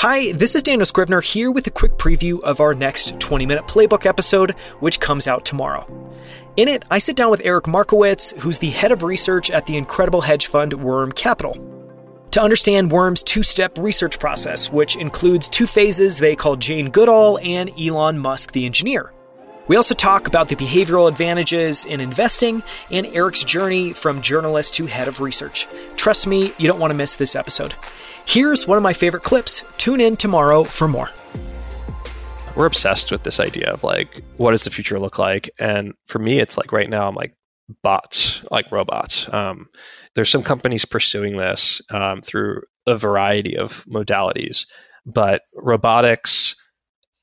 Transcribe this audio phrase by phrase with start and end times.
[0.00, 3.66] Hi, this is Daniel Scrivner here with a quick preview of our next 20 minute
[3.66, 5.86] playbook episode, which comes out tomorrow.
[6.56, 9.76] In it, I sit down with Eric Markowitz, who's the head of research at the
[9.76, 11.52] incredible hedge fund Worm Capital,
[12.30, 17.38] to understand Worm's two step research process, which includes two phases they call Jane Goodall
[17.40, 19.12] and Elon Musk the engineer.
[19.68, 24.86] We also talk about the behavioral advantages in investing and Eric's journey from journalist to
[24.86, 25.68] head of research.
[25.96, 27.74] Trust me, you don't want to miss this episode.
[28.26, 29.64] Here's one of my favorite clips.
[29.76, 31.10] Tune in tomorrow for more.
[32.56, 35.50] We're obsessed with this idea of like, what does the future look like?
[35.58, 37.34] And for me, it's like right now, I'm like
[37.82, 39.32] bots, like robots.
[39.32, 39.68] Um,
[40.14, 44.66] there's some companies pursuing this um, through a variety of modalities,
[45.06, 46.56] but robotics,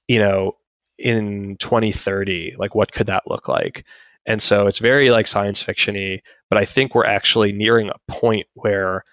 [0.08, 0.54] you know,
[0.98, 3.86] in 2030, like what could that look like?
[4.26, 8.48] And so it's very like science fictiony, but I think we're actually nearing a point
[8.54, 9.04] where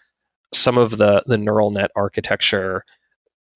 [0.55, 2.85] some of the the neural net architecture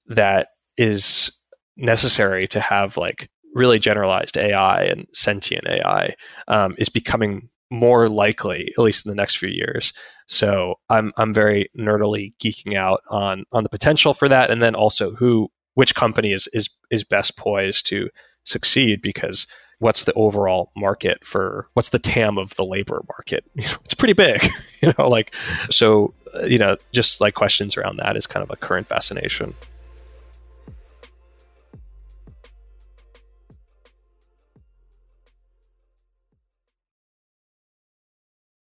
[0.07, 1.33] that is
[1.77, 6.15] necessary to have like really generalized AI and sentient AI
[6.49, 9.93] um, is becoming more likely, at least in the next few years.
[10.27, 14.75] So I'm I'm very nerdily geeking out on on the potential for that, and then
[14.75, 18.09] also who which company is is is best poised to
[18.45, 19.47] succeed because
[19.81, 23.45] what's the overall market for what's the TAM of the labor market?
[23.55, 24.43] it's pretty big,
[24.83, 25.35] you know, like
[25.71, 29.55] so uh, you know, just like questions around that is kind of a current fascination.